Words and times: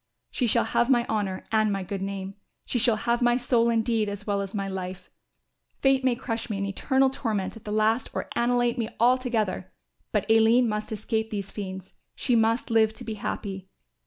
"She 0.31 0.47
shall 0.47 0.63
have 0.63 0.89
my 0.89 1.05
honour 1.07 1.43
and 1.51 1.71
my 1.71 1.83
good 1.83 2.01
name, 2.01 2.33
she 2.65 2.79
shall 2.79 2.95
have 2.95 3.21
my 3.21 3.37
soul 3.37 3.69
indeed 3.69 4.09
as 4.09 4.25
well 4.25 4.41
as 4.41 4.55
my 4.55 4.67
life. 4.67 5.11
Fate 5.79 6.03
may 6.03 6.15
crush 6.15 6.49
me 6.49 6.57
in 6.57 6.65
eternal 6.65 7.11
torment 7.11 7.55
at 7.55 7.65
the 7.65 7.71
last 7.71 8.09
or 8.11 8.27
annihilate 8.35 8.79
me 8.79 8.89
altogether; 8.99 9.71
but 10.11 10.25
Aline 10.27 10.67
must 10.67 10.91
escape 10.91 11.29
these 11.29 11.51
fiends; 11.51 11.93
she 12.15 12.35
must 12.35 12.71
live 12.71 12.95
to 12.95 13.03
be 13.03 13.13
happy. 13.13 13.67